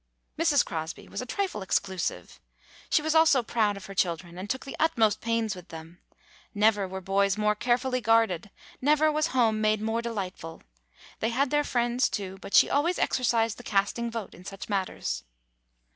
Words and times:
Mrs. 0.35 0.65
Crosby 0.65 1.07
was 1.07 1.21
a 1.21 1.27
trifle 1.27 1.61
exclusive. 1.61 2.39
She 2.89 3.03
was 3.03 3.13
also 3.13 3.43
proud 3.43 3.77
of 3.77 3.85
her 3.85 3.93
children, 3.93 4.35
and 4.39 4.49
took 4.49 4.65
the 4.65 4.75
utmost 4.79 5.21
pains 5.21 5.53
with 5.55 5.67
them. 5.67 5.99
Never 6.55 6.87
were 6.87 7.01
boys 7.01 7.37
more 7.37 7.53
carefully 7.53 8.01
guarded, 8.01 8.49
never 8.81 9.11
was 9.11 9.27
home 9.27 9.61
made 9.61 9.79
more 9.79 10.01
delightful. 10.01 10.63
They 11.19 11.29
had 11.29 11.51
their 11.51 11.63
friends, 11.63 12.09
too, 12.09 12.39
but 12.41 12.55
she 12.55 12.67
always 12.67 12.97
exercised 12.97 13.57
the 13.59 13.63
casting 13.63 14.09
vote 14.09 14.33
in 14.33 14.43
such 14.43 14.67
matters. 14.69 15.23